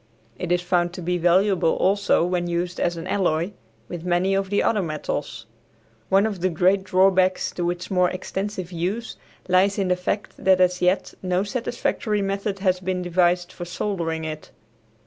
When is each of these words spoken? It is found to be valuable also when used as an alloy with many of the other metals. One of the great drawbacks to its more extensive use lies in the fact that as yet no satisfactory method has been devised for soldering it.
It 0.39 0.51
is 0.51 0.63
found 0.63 0.93
to 0.93 1.01
be 1.03 1.19
valuable 1.19 1.73
also 1.75 2.25
when 2.25 2.47
used 2.47 2.79
as 2.79 2.97
an 2.97 3.05
alloy 3.05 3.51
with 3.87 4.03
many 4.03 4.33
of 4.33 4.49
the 4.49 4.63
other 4.63 4.81
metals. 4.81 5.45
One 6.09 6.25
of 6.25 6.41
the 6.41 6.49
great 6.49 6.83
drawbacks 6.83 7.51
to 7.51 7.69
its 7.69 7.91
more 7.91 8.09
extensive 8.09 8.71
use 8.71 9.15
lies 9.47 9.77
in 9.77 9.89
the 9.89 9.95
fact 9.95 10.43
that 10.43 10.59
as 10.59 10.81
yet 10.81 11.13
no 11.21 11.43
satisfactory 11.43 12.23
method 12.23 12.57
has 12.57 12.79
been 12.79 13.03
devised 13.03 13.51
for 13.51 13.63
soldering 13.65 14.25
it. 14.25 14.49